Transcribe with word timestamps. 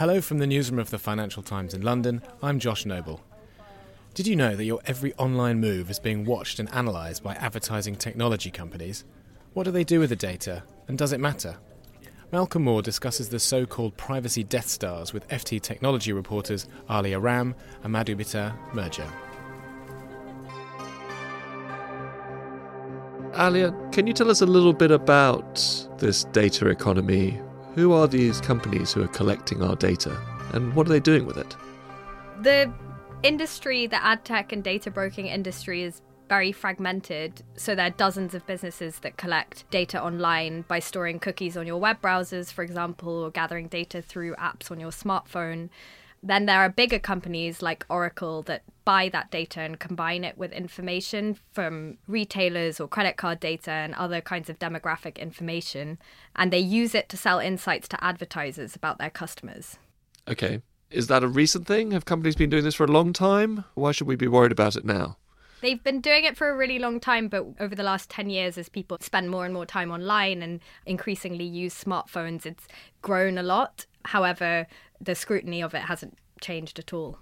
Hello 0.00 0.22
from 0.22 0.38
the 0.38 0.46
newsroom 0.46 0.78
of 0.78 0.88
the 0.88 0.98
Financial 0.98 1.42
Times 1.42 1.74
in 1.74 1.82
London. 1.82 2.22
I'm 2.42 2.58
Josh 2.58 2.86
Noble. 2.86 3.20
Did 4.14 4.26
you 4.26 4.34
know 4.34 4.56
that 4.56 4.64
your 4.64 4.80
every 4.86 5.12
online 5.16 5.60
move 5.60 5.90
is 5.90 5.98
being 5.98 6.24
watched 6.24 6.58
and 6.58 6.70
analysed 6.72 7.22
by 7.22 7.34
advertising 7.34 7.96
technology 7.96 8.50
companies? 8.50 9.04
What 9.52 9.64
do 9.64 9.70
they 9.70 9.84
do 9.84 10.00
with 10.00 10.08
the 10.08 10.16
data, 10.16 10.62
and 10.88 10.96
does 10.96 11.12
it 11.12 11.20
matter? 11.20 11.58
Malcolm 12.32 12.64
Moore 12.64 12.80
discusses 12.80 13.28
the 13.28 13.38
so 13.38 13.66
called 13.66 13.94
privacy 13.98 14.42
Death 14.42 14.68
Stars 14.68 15.12
with 15.12 15.28
FT 15.28 15.60
technology 15.60 16.14
reporters 16.14 16.66
Aliya 16.88 17.20
Ram 17.20 17.54
and 17.84 17.94
Madhumita 17.94 18.56
Murgia. 18.72 19.12
Aliya, 23.32 23.92
can 23.92 24.06
you 24.06 24.14
tell 24.14 24.30
us 24.30 24.40
a 24.40 24.46
little 24.46 24.72
bit 24.72 24.92
about 24.92 25.56
this 25.98 26.24
data 26.24 26.68
economy? 26.68 27.38
Who 27.74 27.92
are 27.92 28.08
these 28.08 28.40
companies 28.40 28.92
who 28.92 29.02
are 29.02 29.08
collecting 29.08 29.62
our 29.62 29.76
data 29.76 30.18
and 30.52 30.74
what 30.74 30.86
are 30.86 30.90
they 30.90 31.00
doing 31.00 31.24
with 31.24 31.36
it? 31.36 31.56
The 32.42 32.72
industry, 33.22 33.86
the 33.86 34.02
ad 34.04 34.24
tech 34.24 34.52
and 34.52 34.64
data 34.64 34.90
broking 34.90 35.26
industry 35.26 35.82
is 35.84 36.02
very 36.28 36.52
fragmented. 36.52 37.42
So 37.56 37.74
there 37.74 37.86
are 37.86 37.90
dozens 37.90 38.34
of 38.34 38.46
businesses 38.46 39.00
that 39.00 39.16
collect 39.16 39.70
data 39.70 40.02
online 40.02 40.62
by 40.62 40.78
storing 40.78 41.18
cookies 41.18 41.56
on 41.56 41.66
your 41.66 41.78
web 41.78 42.00
browsers, 42.00 42.52
for 42.52 42.62
example, 42.62 43.12
or 43.12 43.30
gathering 43.30 43.68
data 43.68 44.02
through 44.02 44.34
apps 44.34 44.70
on 44.70 44.80
your 44.80 44.90
smartphone. 44.90 45.68
Then 46.22 46.46
there 46.46 46.60
are 46.60 46.68
bigger 46.68 46.98
companies 46.98 47.62
like 47.62 47.86
Oracle 47.88 48.42
that 48.42 48.62
buy 48.84 49.08
that 49.08 49.30
data 49.30 49.60
and 49.60 49.78
combine 49.78 50.22
it 50.22 50.36
with 50.36 50.52
information 50.52 51.38
from 51.52 51.96
retailers 52.06 52.78
or 52.78 52.88
credit 52.88 53.16
card 53.16 53.40
data 53.40 53.70
and 53.70 53.94
other 53.94 54.20
kinds 54.20 54.50
of 54.50 54.58
demographic 54.58 55.18
information. 55.18 55.98
And 56.36 56.52
they 56.52 56.58
use 56.58 56.94
it 56.94 57.08
to 57.08 57.16
sell 57.16 57.38
insights 57.38 57.88
to 57.88 58.04
advertisers 58.04 58.76
about 58.76 58.98
their 58.98 59.10
customers. 59.10 59.78
Okay. 60.28 60.60
Is 60.90 61.06
that 61.06 61.22
a 61.22 61.28
recent 61.28 61.66
thing? 61.66 61.92
Have 61.92 62.04
companies 62.04 62.36
been 62.36 62.50
doing 62.50 62.64
this 62.64 62.74
for 62.74 62.84
a 62.84 62.92
long 62.92 63.12
time? 63.12 63.64
Why 63.74 63.92
should 63.92 64.08
we 64.08 64.16
be 64.16 64.28
worried 64.28 64.52
about 64.52 64.76
it 64.76 64.84
now? 64.84 65.16
They've 65.60 65.82
been 65.82 66.00
doing 66.00 66.24
it 66.24 66.36
for 66.36 66.48
a 66.48 66.56
really 66.56 66.78
long 66.78 67.00
time, 67.00 67.28
but 67.28 67.46
over 67.60 67.74
the 67.74 67.82
last 67.82 68.08
10 68.10 68.30
years, 68.30 68.56
as 68.56 68.68
people 68.68 68.96
spend 69.00 69.30
more 69.30 69.44
and 69.44 69.52
more 69.52 69.66
time 69.66 69.90
online 69.90 70.42
and 70.42 70.60
increasingly 70.86 71.44
use 71.44 71.84
smartphones, 71.84 72.46
it's 72.46 72.66
grown 73.02 73.36
a 73.36 73.42
lot. 73.42 73.86
However, 74.06 74.66
the 75.00 75.14
scrutiny 75.14 75.62
of 75.62 75.74
it 75.74 75.82
hasn't 75.82 76.16
changed 76.40 76.78
at 76.78 76.92
all. 76.92 77.18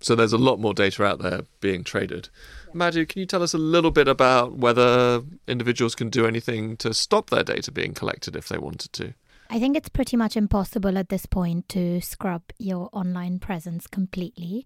So 0.00 0.16
there's 0.16 0.32
a 0.32 0.38
lot 0.38 0.58
more 0.58 0.74
data 0.74 1.04
out 1.04 1.20
there 1.20 1.42
being 1.60 1.84
traded. 1.84 2.28
Madhu, 2.72 3.06
can 3.06 3.20
you 3.20 3.26
tell 3.26 3.42
us 3.42 3.54
a 3.54 3.58
little 3.58 3.92
bit 3.92 4.08
about 4.08 4.56
whether 4.56 5.22
individuals 5.46 5.94
can 5.94 6.10
do 6.10 6.26
anything 6.26 6.76
to 6.78 6.92
stop 6.92 7.30
their 7.30 7.44
data 7.44 7.70
being 7.70 7.94
collected 7.94 8.34
if 8.34 8.48
they 8.48 8.58
wanted 8.58 8.92
to? 8.94 9.14
I 9.52 9.58
think 9.58 9.76
it's 9.76 9.90
pretty 9.90 10.16
much 10.16 10.34
impossible 10.34 10.96
at 10.96 11.10
this 11.10 11.26
point 11.26 11.68
to 11.68 12.00
scrub 12.00 12.40
your 12.58 12.88
online 12.90 13.38
presence 13.38 13.86
completely. 13.86 14.64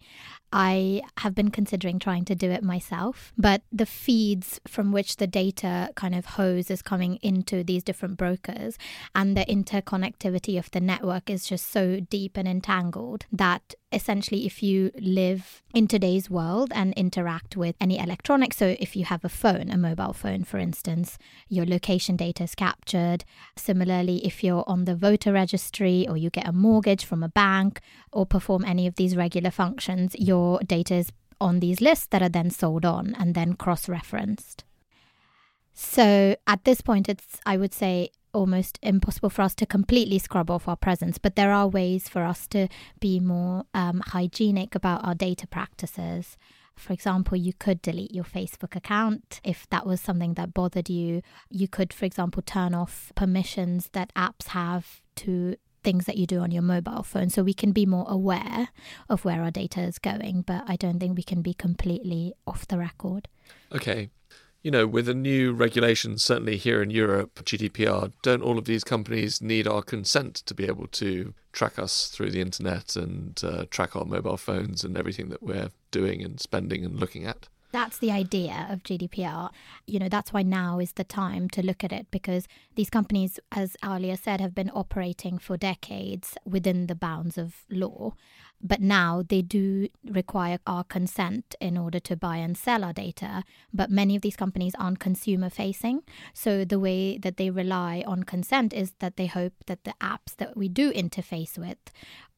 I 0.53 1.03
have 1.19 1.35
been 1.35 1.51
considering 1.51 1.99
trying 1.99 2.25
to 2.27 2.37
do 2.37 2.53
it 2.53 2.63
myself, 2.63 3.33
but 3.37 3.63
the 3.73 3.85
feeds 3.85 4.61
from 4.65 4.93
which 4.93 5.17
the 5.17 5.27
data 5.27 5.91
kind 5.97 6.15
of 6.15 6.27
hose 6.27 6.71
is 6.71 6.83
coming 6.83 7.17
into 7.17 7.65
these 7.65 7.83
different 7.83 8.17
brokers 8.17 8.79
and 9.13 9.37
the 9.37 9.45
interconnectivity 9.47 10.57
of 10.57 10.71
the 10.71 10.81
network 10.81 11.31
is 11.31 11.49
just 11.49 11.67
so 11.73 11.99
deep 11.99 12.37
and 12.37 12.47
entangled 12.47 13.27
that 13.33 13.75
essentially 13.93 14.47
if 14.47 14.63
you 14.63 14.91
live 14.99 15.63
in 15.73 15.87
today's 15.87 16.29
world 16.29 16.73
and 16.75 16.93
interact 16.95 17.57
with 17.57 17.77
any 17.81 17.99
electronics 17.99 18.57
so 18.57 18.75
if 18.81 18.97
you 18.97 19.05
have 19.05 19.25
a 19.25 19.29
phone 19.29 19.71
a 19.71 19.77
mobile 19.77 20.13
phone 20.13 20.43
for 20.43 20.59
instance 20.59 21.19
your 21.49 21.65
location 21.65 22.17
data 22.17 22.43
is 22.43 22.55
captured. 22.55 23.25
Similarly 23.57 24.27
if 24.27 24.43
you're 24.43 24.65
on 24.67 24.85
the 24.85 24.97
voter 24.97 25.33
registry 25.33 26.07
or 26.09 26.17
you 26.17 26.31
get 26.31 26.49
a 26.49 26.53
mortgage 26.53 27.05
from 27.05 27.23
a 27.23 27.29
bank 27.29 27.81
or 28.13 28.27
perform 28.27 28.65
any 28.65 28.87
of 28.87 28.97
these 28.97 29.17
regular 29.17 29.51
functions 29.51 30.17
your 30.19 30.59
data 30.61 30.95
is 30.95 31.13
on 31.41 31.61
these 31.61 31.81
lists 31.81 32.07
that 32.07 32.23
are 32.23 32.29
then 32.29 32.51
sold 32.51 32.85
on 32.85 33.15
and 33.19 33.35
then 33.35 33.55
cross 33.55 33.89
referenced 33.89 34.65
so 35.75 36.35
at 36.47 36.65
this 36.65 36.81
point 36.81 37.09
it's 37.09 37.39
i 37.45 37.57
would 37.57 37.75
say 37.75 38.09
almost 38.37 38.79
impossible 38.83 39.31
for 39.31 39.43
us 39.43 39.55
to 39.57 39.67
completely 39.67 40.19
scrub 40.19 40.51
off 40.51 40.69
our 40.69 40.77
presence, 40.77 41.19
but 41.19 41.35
there 41.37 41.53
are 41.53 41.67
ways 41.67 42.09
for 42.09 42.23
us 42.25 42.47
to 42.49 42.69
be 43.01 43.19
more 43.19 43.65
um, 43.75 44.03
hygienic 44.07 44.75
about 44.75 45.05
our 45.05 45.15
data 45.15 45.47
practices. 45.47 46.37
For 46.77 46.93
example, 46.93 47.39
you 47.39 47.55
could 47.55 47.81
delete 47.81 48.15
your 48.15 48.25
Facebook 48.25 48.77
account 48.77 49.41
if 49.43 49.67
that 49.71 49.87
was 49.87 50.01
something 50.01 50.35
that 50.35 50.53
bothered 50.53 50.91
you. 50.91 51.23
You 51.49 51.69
could, 51.69 51.93
for 51.93 52.05
example, 52.05 52.43
turn 52.43 52.75
off 52.75 53.13
permissions 53.15 53.89
that 53.93 54.13
apps 54.15 54.49
have 54.49 55.03
to 55.17 55.57
things 55.83 56.05
that 56.07 56.19
you 56.19 56.27
do 56.27 56.41
on 56.41 56.51
your 56.51 56.63
mobile 56.63 57.05
phone 57.05 57.31
so 57.31 57.45
we 57.45 57.55
can 57.55 57.71
be 57.71 57.87
more 57.87 58.07
aware 58.09 58.69
of 59.09 59.25
where 59.25 59.43
our 59.43 59.53
data 59.53 59.81
is 59.81 60.01
going, 60.01 60.43
but 60.43 60.65
I 60.67 60.75
don't 60.75 60.99
think 60.99 61.17
we 61.17 61.23
can 61.23 61.43
be 61.43 61.55
completely 61.55 62.35
off 62.45 62.67
the 62.67 62.77
record. 62.77 63.29
Okay, 63.73 64.11
you 64.67 64.73
know, 64.73 64.85
with 64.85 65.09
a 65.09 65.15
new 65.15 65.53
regulation, 65.53 66.19
certainly 66.19 66.57
here 66.57 66.83
in 66.83 66.91
Europe, 66.91 67.45
GDPR, 67.45 68.11
don't 68.23 68.43
all 68.43 68.59
of 68.59 68.65
these 68.65 68.83
companies 68.83 69.41
need 69.41 69.69
our 69.69 69.81
consent 69.81 70.35
to 70.45 70.55
be 70.55 70.65
able 70.67 70.89
to 70.89 71.35
track 71.53 71.79
us 71.79 72.09
through 72.09 72.33
the 72.33 72.41
internet 72.41 72.97
and 72.97 73.41
uh, 73.45 73.67
track 73.71 73.95
our 73.95 74.05
mobile 74.05 74.37
phones 74.37 74.83
and 74.83 74.99
everything 74.99 75.29
that 75.29 75.41
we're 75.41 75.69
doing 75.93 76.21
and 76.21 76.41
spending 76.41 76.85
and 76.85 76.99
looking 76.99 77.25
at? 77.25 77.47
That's 77.77 77.99
the 77.99 78.11
idea 78.11 78.67
of 78.71 78.83
GDPR. 78.85 79.51
You 79.87 79.99
know, 79.99 80.09
that's 80.09 80.33
why 80.33 80.41
now 80.41 80.79
is 80.79 80.93
the 80.93 81.05
time 81.05 81.51
to 81.51 81.61
look 81.61 81.85
at 81.85 81.93
it 81.93 82.07
because 82.11 82.49
these 82.75 82.89
companies, 82.89 83.39
as 83.53 83.77
Aliya 83.83 84.19
said, 84.19 84.41
have 84.41 84.55
been 84.55 84.71
operating 84.73 85.37
for 85.37 85.59
decades 85.59 86.39
within 86.47 86.87
the 86.87 86.95
bounds 86.95 87.37
of 87.37 87.67
law. 87.69 88.15
But 88.63 88.81
now 88.81 89.23
they 89.29 89.43
do 89.43 89.89
require 90.03 90.59
our 90.67 90.85
consent 90.85 91.55
in 91.61 91.77
order 91.77 92.01
to 92.01 92.17
buy 92.17 92.39
and 92.39 92.57
sell 92.57 92.83
our 92.83 92.95
data. 92.95 93.45
But 93.75 93.91
many 93.91 94.17
of 94.17 94.23
these 94.23 94.37
companies 94.37 94.73
aren't 94.79 94.99
consumer 94.99 95.51
facing. 95.51 96.03
So 96.33 96.65
the 96.65 96.81
way 96.81 97.19
that 97.19 97.37
they 97.37 97.51
rely 97.51 98.03
on 98.07 98.23
consent 98.23 98.73
is 98.73 98.95
that 99.01 99.19
they 99.19 99.27
hope 99.27 99.53
that 99.67 99.85
the 99.85 99.93
apps 100.01 100.35
that 100.39 100.57
we 100.57 100.71
do 100.71 100.91
interface 100.95 101.59
with 101.59 101.77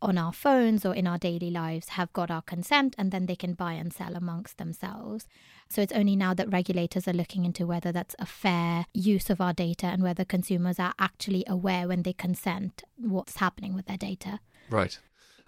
on 0.00 0.16
our 0.19 0.32
phones 0.32 0.86
or 0.86 0.94
in 0.94 1.06
our 1.06 1.19
daily 1.19 1.50
lives 1.50 1.91
have 1.91 2.12
got 2.12 2.31
our 2.31 2.42
consent 2.42 2.94
and 2.98 3.10
then 3.10 3.26
they 3.26 3.36
can 3.36 3.54
buy 3.54 3.72
and 3.72 3.92
sell 3.92 4.14
amongst 4.14 4.59
themselves. 4.59 5.26
So 5.69 5.82
it's 5.82 5.92
only 5.92 6.16
now 6.16 6.34
that 6.34 6.53
regulators 6.53 7.09
are 7.09 7.12
looking 7.12 7.44
into 7.44 7.66
whether 7.66 7.92
that's 7.92 8.14
a 8.19 8.26
fair 8.26 8.86
use 8.94 9.28
of 9.28 9.41
our 9.41 9.53
data 9.53 9.86
and 9.86 10.03
whether 10.03 10.25
consumers 10.25 10.78
are 10.78 10.94
actually 10.98 11.44
aware 11.47 11.88
when 11.88 12.03
they 12.03 12.12
consent 12.12 12.82
what's 12.97 13.36
happening 13.36 13.75
with 13.75 13.86
their 13.86 13.97
data. 13.97 14.41
Right. 14.70 14.98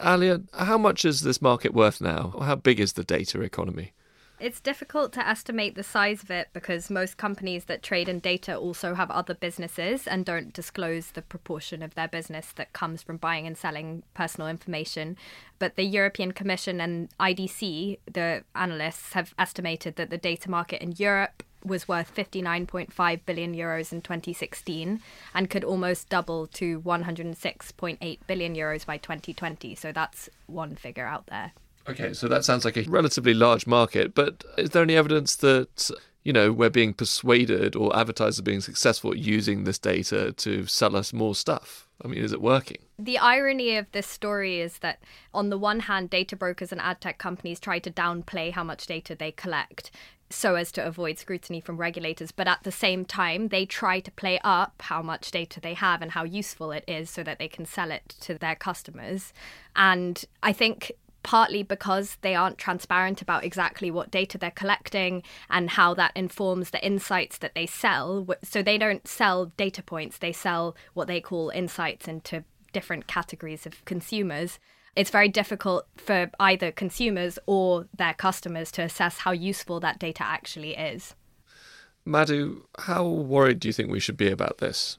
Aliya, 0.01 0.47
how 0.55 0.79
much 0.79 1.05
is 1.05 1.21
this 1.21 1.43
market 1.43 1.75
worth 1.75 2.01
now? 2.01 2.35
How 2.41 2.57
big 2.57 2.81
is 2.81 2.95
the 2.95 3.05
data 3.05 3.41
economy? 3.43 3.93
It's 4.41 4.59
difficult 4.59 5.13
to 5.13 5.29
estimate 5.29 5.75
the 5.75 5.83
size 5.83 6.23
of 6.23 6.31
it 6.31 6.49
because 6.55 6.89
most 6.89 7.19
companies 7.19 7.67
that 7.67 7.83
trade 7.83 8.09
in 8.09 8.21
data 8.21 8.57
also 8.57 8.95
have 8.95 9.11
other 9.11 9.35
businesses 9.35 10.07
and 10.07 10.25
don't 10.25 10.55
disclose 10.55 11.11
the 11.11 11.21
proportion 11.21 11.83
of 11.83 11.95
their 11.95 12.09
business 12.09 12.51
that 12.53 12.73
comes 12.73 13.03
from 13.03 13.19
buying 13.19 13.47
and 13.47 13.59
selling 13.59 14.03
personal 14.15 14.49
information. 14.49 15.19
But 15.59 15.77
the 15.77 15.85
European 15.85 16.33
Commission 16.33 16.81
and 16.81 17.11
IDC, 17.21 17.99
the 18.11 18.43
analysts, 18.55 19.13
have 19.13 19.35
estimated 19.39 19.97
that 19.97 20.09
the 20.09 20.17
data 20.17 20.51
market 20.51 20.81
in 20.81 20.93
Europe 20.93 21.43
was 21.63 21.87
worth 21.87 22.15
59.5 22.15 23.21
billion 23.27 23.55
euros 23.55 23.93
in 23.93 24.01
2016 24.01 25.03
and 25.35 25.51
could 25.51 25.65
almost 25.65 26.09
double 26.09 26.47
to 26.47 26.81
106.8 26.81 28.19
billion 28.27 28.55
euros 28.55 28.87
by 28.87 28.97
2020. 28.97 29.75
So 29.75 29.93
that's 29.93 30.31
one 30.47 30.77
figure 30.77 31.07
out 31.07 31.27
there. 31.27 31.53
Okay, 31.91 32.13
so 32.13 32.29
that 32.29 32.45
sounds 32.45 32.65
like 32.65 32.77
a 32.77 32.83
relatively 32.83 33.35
large 33.35 33.67
market, 33.67 34.15
but 34.15 34.45
is 34.57 34.71
there 34.71 34.83
any 34.83 34.97
evidence 34.97 35.37
that 35.37 35.91
you 36.23 36.33
know 36.33 36.53
we're 36.53 36.71
being 36.71 36.93
persuaded 36.95 37.75
or 37.75 37.97
advertisers 37.97 38.41
being 38.43 38.61
successful 38.61 39.13
at 39.13 39.19
using 39.19 39.65
this 39.65 39.79
data 39.79 40.33
to 40.33 40.67
sell 40.67 40.95
us 40.95 41.13
more 41.13 41.35
stuff? 41.35 41.89
I 42.03 42.09
mean, 42.09 42.23
is 42.23 42.33
it 42.33 42.41
working? 42.41 42.79
The 42.99 43.19
irony 43.19 43.77
of 43.77 43.91
this 43.93 44.07
story 44.07 44.61
is 44.61 44.79
that, 44.79 45.01
on 45.35 45.51
the 45.51 45.59
one 45.59 45.81
hand, 45.81 46.11
data 46.11 46.37
brokers 46.37 46.73
and 46.73 46.81
ad 46.81 47.01
tech 47.01 47.19
companies 47.19 47.61
try 47.61 47.79
to 47.81 47.91
downplay 47.91 48.53
how 48.53 48.65
much 48.65 48.87
data 48.87 49.15
they 49.15 49.33
collect 49.33 49.91
so 50.31 50.55
as 50.55 50.71
to 50.73 50.87
avoid 50.87 51.19
scrutiny 51.19 51.61
from 51.61 51.77
regulators. 51.77 52.31
But 52.31 52.47
at 52.47 52.63
the 52.63 52.73
same 52.73 53.05
time, 53.05 53.49
they 53.49 53.67
try 53.67 54.01
to 54.01 54.11
play 54.13 54.39
up 54.45 54.81
how 54.83 55.03
much 55.03 55.31
data 55.33 55.61
they 55.61 55.75
have 55.75 56.01
and 56.01 56.13
how 56.13 56.23
useful 56.23 56.71
it 56.71 56.85
is 56.87 57.11
so 57.11 57.23
that 57.25 57.39
they 57.39 57.49
can 57.49 57.67
sell 57.67 57.91
it 57.91 58.15
to 58.21 58.35
their 58.35 58.55
customers. 58.55 59.33
And 59.75 60.25
I 60.43 60.53
think 60.53 60.93
partly 61.23 61.63
because 61.63 62.17
they 62.23 62.35
aren't 62.35 62.59
transparent 62.59 63.23
about 63.23 63.45
exactly 63.45 63.91
what 63.91 64.11
data 64.11 64.39
they're 64.39 64.51
collecting 64.51 65.23
and 65.49 65.71
how 65.71 65.95
that 65.95 66.13
informs 66.15 66.71
the 66.71 66.85
insights 66.85 67.39
that 67.39 67.55
they 67.55 67.67
sell. 67.67 68.27
So 68.43 68.63
they 68.63 68.79
don't 68.79 69.07
sell 69.07 69.47
data 69.57 69.83
points, 69.83 70.19
they 70.19 70.33
sell 70.33 70.77
what 70.95 71.09
they 71.09 71.21
call 71.21 71.51
insights 71.51 72.09
into 72.09 72.45
different 72.73 73.07
categories 73.07 73.67
of 73.67 73.85
consumers. 73.85 74.59
It's 74.97 75.11
very 75.11 75.29
difficult 75.29 75.87
for 75.97 76.31
either 76.41 76.73
consumers 76.73 77.39
or 77.47 77.87
their 77.97 78.15
customers 78.15 78.73
to 78.73 78.83
assess 78.83 79.19
how 79.19 79.33
useful 79.33 79.81
that 79.81 79.99
data 79.99 80.25
actually 80.25 80.77
is. 80.77 81.15
Madhu, 82.05 82.65
how 82.79 83.07
worried 83.07 83.61
do 83.61 83.69
you 83.69 83.73
think 83.73 83.91
we 83.91 84.01
should 84.01 84.17
be 84.17 84.31
about 84.31 84.59
this? 84.59 84.99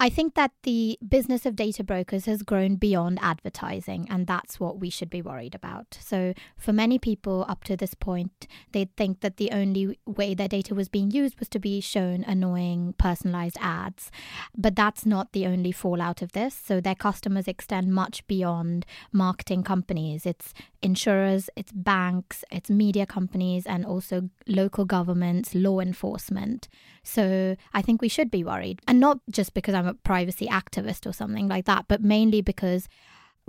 I 0.00 0.10
think 0.10 0.34
that 0.34 0.52
the 0.62 0.96
business 1.06 1.44
of 1.44 1.56
data 1.56 1.82
brokers 1.82 2.26
has 2.26 2.44
grown 2.44 2.76
beyond 2.76 3.18
advertising, 3.20 4.06
and 4.08 4.28
that's 4.28 4.60
what 4.60 4.78
we 4.78 4.90
should 4.90 5.10
be 5.10 5.22
worried 5.22 5.56
about. 5.56 5.98
So, 6.00 6.34
for 6.56 6.72
many 6.72 7.00
people 7.00 7.44
up 7.48 7.64
to 7.64 7.76
this 7.76 7.94
point, 7.94 8.46
they'd 8.70 8.94
think 8.96 9.22
that 9.22 9.38
the 9.38 9.50
only 9.50 9.98
way 10.06 10.34
their 10.34 10.46
data 10.46 10.72
was 10.72 10.88
being 10.88 11.10
used 11.10 11.40
was 11.40 11.48
to 11.48 11.58
be 11.58 11.80
shown 11.80 12.22
annoying, 12.28 12.94
personalized 12.96 13.58
ads. 13.60 14.12
But 14.56 14.76
that's 14.76 15.04
not 15.04 15.32
the 15.32 15.46
only 15.46 15.72
fallout 15.72 16.22
of 16.22 16.30
this. 16.30 16.54
So, 16.54 16.80
their 16.80 16.94
customers 16.94 17.48
extend 17.48 17.92
much 17.92 18.24
beyond 18.28 18.86
marketing 19.10 19.64
companies. 19.64 20.26
It's 20.26 20.54
insurers, 20.82 21.50
it's 21.56 21.72
banks, 21.72 22.44
it's 22.50 22.70
media 22.70 23.06
companies, 23.06 23.66
and 23.66 23.84
also 23.84 24.30
local 24.46 24.84
governments, 24.84 25.54
law 25.54 25.80
enforcement. 25.80 26.68
So 27.02 27.56
I 27.74 27.82
think 27.82 28.00
we 28.00 28.08
should 28.08 28.30
be 28.30 28.44
worried. 28.44 28.80
And 28.86 29.00
not 29.00 29.18
just 29.30 29.54
because 29.54 29.74
I'm 29.74 29.86
a 29.86 29.94
privacy 29.94 30.46
activist 30.46 31.06
or 31.06 31.12
something 31.12 31.48
like 31.48 31.64
that, 31.64 31.86
but 31.88 32.02
mainly 32.02 32.40
because 32.40 32.88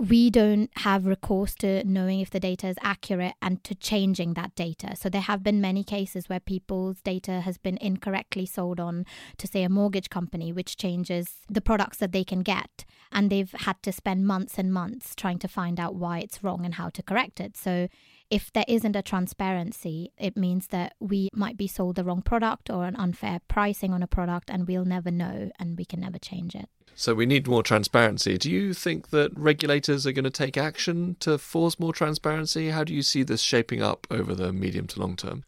we 0.00 0.30
don't 0.30 0.70
have 0.76 1.04
recourse 1.04 1.54
to 1.56 1.84
knowing 1.84 2.20
if 2.20 2.30
the 2.30 2.40
data 2.40 2.66
is 2.66 2.76
accurate 2.80 3.34
and 3.42 3.62
to 3.64 3.74
changing 3.74 4.32
that 4.32 4.54
data. 4.54 4.96
So 4.96 5.10
there 5.10 5.20
have 5.20 5.42
been 5.42 5.60
many 5.60 5.84
cases 5.84 6.26
where 6.26 6.40
people's 6.40 7.02
data 7.02 7.42
has 7.42 7.58
been 7.58 7.76
incorrectly 7.82 8.46
sold 8.46 8.80
on 8.80 9.04
to 9.36 9.46
say 9.46 9.62
a 9.62 9.68
mortgage 9.68 10.08
company 10.08 10.54
which 10.54 10.78
changes 10.78 11.40
the 11.50 11.60
products 11.60 11.98
that 11.98 12.12
they 12.12 12.24
can 12.24 12.40
get 12.40 12.86
and 13.12 13.28
they've 13.28 13.52
had 13.52 13.82
to 13.82 13.92
spend 13.92 14.26
months 14.26 14.56
and 14.56 14.72
months 14.72 15.14
trying 15.14 15.38
to 15.38 15.48
find 15.48 15.78
out 15.78 15.94
why 15.94 16.20
it's 16.20 16.42
wrong 16.42 16.64
and 16.64 16.76
how 16.76 16.88
to 16.88 17.02
correct 17.02 17.38
it. 17.38 17.54
So 17.54 17.88
if 18.30 18.52
there 18.52 18.64
isn't 18.68 18.96
a 18.96 19.02
transparency, 19.02 20.12
it 20.16 20.36
means 20.36 20.68
that 20.68 20.94
we 21.00 21.28
might 21.34 21.56
be 21.56 21.66
sold 21.66 21.96
the 21.96 22.04
wrong 22.04 22.22
product 22.22 22.70
or 22.70 22.86
an 22.86 22.96
unfair 22.96 23.40
pricing 23.48 23.92
on 23.92 24.02
a 24.02 24.06
product 24.06 24.50
and 24.50 24.68
we'll 24.68 24.84
never 24.84 25.10
know 25.10 25.50
and 25.58 25.76
we 25.76 25.84
can 25.84 26.00
never 26.00 26.18
change 26.18 26.54
it. 26.54 26.68
So 26.94 27.14
we 27.14 27.26
need 27.26 27.48
more 27.48 27.62
transparency. 27.62 28.36
Do 28.36 28.50
you 28.50 28.74
think 28.74 29.10
that 29.10 29.36
regulators 29.36 30.06
are 30.06 30.12
going 30.12 30.24
to 30.24 30.30
take 30.30 30.56
action 30.56 31.16
to 31.20 31.38
force 31.38 31.78
more 31.78 31.92
transparency? 31.92 32.70
How 32.70 32.84
do 32.84 32.94
you 32.94 33.02
see 33.02 33.22
this 33.22 33.42
shaping 33.42 33.82
up 33.82 34.06
over 34.10 34.34
the 34.34 34.52
medium 34.52 34.86
to 34.88 35.00
long 35.00 35.16
term? 35.16 35.44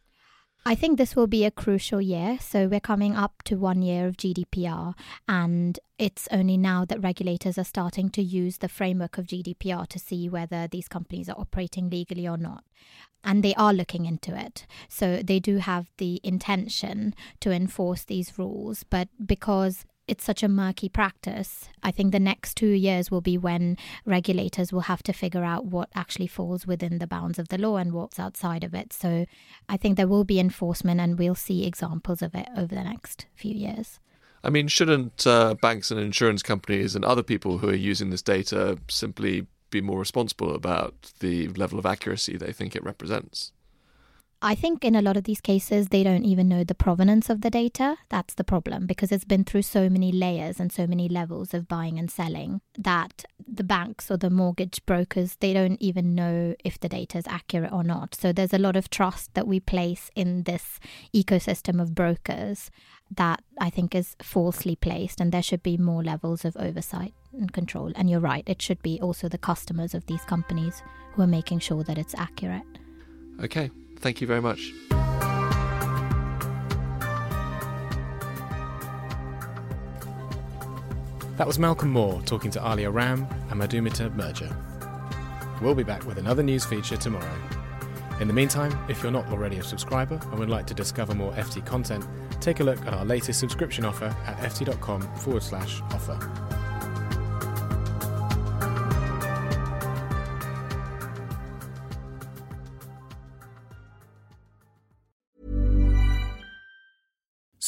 I 0.64 0.76
think 0.76 0.96
this 0.96 1.16
will 1.16 1.26
be 1.26 1.44
a 1.44 1.50
crucial 1.50 2.00
year. 2.00 2.38
So, 2.40 2.68
we're 2.68 2.78
coming 2.78 3.16
up 3.16 3.42
to 3.44 3.56
one 3.56 3.82
year 3.82 4.06
of 4.06 4.16
GDPR, 4.16 4.94
and 5.26 5.78
it's 5.98 6.28
only 6.30 6.56
now 6.56 6.84
that 6.84 7.02
regulators 7.02 7.58
are 7.58 7.64
starting 7.64 8.10
to 8.10 8.22
use 8.22 8.58
the 8.58 8.68
framework 8.68 9.18
of 9.18 9.26
GDPR 9.26 9.88
to 9.88 9.98
see 9.98 10.28
whether 10.28 10.68
these 10.68 10.86
companies 10.86 11.28
are 11.28 11.38
operating 11.38 11.90
legally 11.90 12.28
or 12.28 12.36
not. 12.36 12.62
And 13.24 13.42
they 13.42 13.54
are 13.54 13.72
looking 13.72 14.06
into 14.06 14.36
it. 14.36 14.66
So, 14.88 15.16
they 15.16 15.40
do 15.40 15.56
have 15.56 15.90
the 15.98 16.20
intention 16.22 17.14
to 17.40 17.50
enforce 17.50 18.04
these 18.04 18.38
rules, 18.38 18.84
but 18.84 19.08
because 19.24 19.84
it's 20.12 20.24
such 20.24 20.42
a 20.42 20.48
murky 20.48 20.90
practice. 20.90 21.70
I 21.82 21.90
think 21.90 22.12
the 22.12 22.20
next 22.20 22.54
two 22.54 22.74
years 22.88 23.10
will 23.10 23.22
be 23.22 23.38
when 23.38 23.78
regulators 24.04 24.70
will 24.70 24.82
have 24.82 25.02
to 25.04 25.12
figure 25.14 25.42
out 25.42 25.64
what 25.64 25.88
actually 25.94 26.26
falls 26.26 26.66
within 26.66 26.98
the 26.98 27.06
bounds 27.06 27.38
of 27.38 27.48
the 27.48 27.56
law 27.56 27.78
and 27.78 27.94
what's 27.94 28.20
outside 28.20 28.62
of 28.62 28.74
it. 28.74 28.92
So 28.92 29.24
I 29.70 29.78
think 29.78 29.96
there 29.96 30.06
will 30.06 30.24
be 30.24 30.38
enforcement 30.38 31.00
and 31.00 31.18
we'll 31.18 31.34
see 31.34 31.64
examples 31.64 32.20
of 32.20 32.34
it 32.34 32.46
over 32.54 32.74
the 32.74 32.84
next 32.84 33.24
few 33.34 33.54
years. 33.54 34.00
I 34.44 34.50
mean, 34.50 34.68
shouldn't 34.68 35.26
uh, 35.26 35.54
banks 35.62 35.90
and 35.90 35.98
insurance 35.98 36.42
companies 36.42 36.94
and 36.94 37.06
other 37.06 37.22
people 37.22 37.58
who 37.58 37.70
are 37.70 37.74
using 37.74 38.10
this 38.10 38.22
data 38.22 38.76
simply 38.90 39.46
be 39.70 39.80
more 39.80 39.98
responsible 39.98 40.54
about 40.54 41.14
the 41.20 41.48
level 41.48 41.78
of 41.78 41.86
accuracy 41.86 42.36
they 42.36 42.52
think 42.52 42.76
it 42.76 42.84
represents? 42.84 43.52
I 44.44 44.56
think 44.56 44.84
in 44.84 44.96
a 44.96 45.02
lot 45.02 45.16
of 45.16 45.22
these 45.22 45.40
cases, 45.40 45.88
they 45.88 46.02
don't 46.02 46.24
even 46.24 46.48
know 46.48 46.64
the 46.64 46.74
provenance 46.74 47.30
of 47.30 47.42
the 47.42 47.50
data. 47.50 47.98
That's 48.08 48.34
the 48.34 48.42
problem 48.42 48.86
because 48.86 49.12
it's 49.12 49.24
been 49.24 49.44
through 49.44 49.62
so 49.62 49.88
many 49.88 50.10
layers 50.10 50.58
and 50.58 50.72
so 50.72 50.84
many 50.84 51.08
levels 51.08 51.54
of 51.54 51.68
buying 51.68 51.96
and 51.96 52.10
selling 52.10 52.60
that 52.76 53.24
the 53.46 53.62
banks 53.62 54.10
or 54.10 54.16
the 54.16 54.30
mortgage 54.30 54.84
brokers, 54.84 55.36
they 55.36 55.52
don't 55.52 55.80
even 55.80 56.16
know 56.16 56.56
if 56.64 56.80
the 56.80 56.88
data 56.88 57.18
is 57.18 57.28
accurate 57.28 57.72
or 57.72 57.84
not. 57.84 58.16
So 58.16 58.32
there's 58.32 58.52
a 58.52 58.58
lot 58.58 58.74
of 58.74 58.90
trust 58.90 59.32
that 59.34 59.46
we 59.46 59.60
place 59.60 60.10
in 60.16 60.42
this 60.42 60.80
ecosystem 61.14 61.80
of 61.80 61.94
brokers 61.94 62.72
that 63.12 63.42
I 63.60 63.70
think 63.70 63.94
is 63.94 64.16
falsely 64.20 64.74
placed, 64.74 65.20
and 65.20 65.30
there 65.30 65.42
should 65.42 65.62
be 65.62 65.76
more 65.76 66.02
levels 66.02 66.44
of 66.44 66.56
oversight 66.56 67.14
and 67.32 67.52
control. 67.52 67.92
And 67.94 68.10
you're 68.10 68.18
right, 68.18 68.42
it 68.48 68.60
should 68.60 68.82
be 68.82 69.00
also 69.00 69.28
the 69.28 69.38
customers 69.38 69.94
of 69.94 70.06
these 70.06 70.24
companies 70.24 70.82
who 71.12 71.22
are 71.22 71.28
making 71.28 71.60
sure 71.60 71.84
that 71.84 71.98
it's 71.98 72.14
accurate. 72.16 72.62
Okay, 73.40 73.70
Thank 74.02 74.20
you 74.20 74.26
very 74.26 74.42
much. 74.42 74.72
That 81.38 81.46
was 81.46 81.58
Malcolm 81.58 81.90
Moore 81.90 82.20
talking 82.22 82.50
to 82.50 82.58
Aliya 82.58 82.92
Ram 82.92 83.26
and 83.50 83.60
Madhumita 83.60 84.14
Murgia. 84.14 84.54
We'll 85.62 85.76
be 85.76 85.84
back 85.84 86.04
with 86.04 86.18
another 86.18 86.42
news 86.42 86.64
feature 86.64 86.96
tomorrow. 86.96 87.38
In 88.20 88.26
the 88.28 88.34
meantime, 88.34 88.76
if 88.88 89.02
you're 89.02 89.12
not 89.12 89.26
already 89.28 89.58
a 89.58 89.62
subscriber 89.62 90.20
and 90.30 90.38
would 90.38 90.50
like 90.50 90.66
to 90.66 90.74
discover 90.74 91.14
more 91.14 91.32
FT 91.32 91.64
content, 91.64 92.04
take 92.40 92.60
a 92.60 92.64
look 92.64 92.80
at 92.84 92.94
our 92.94 93.04
latest 93.04 93.38
subscription 93.38 93.84
offer 93.84 94.14
at 94.26 94.36
ft.com 94.38 95.02
forward 95.16 95.42
slash 95.42 95.80
offer. 95.92 96.61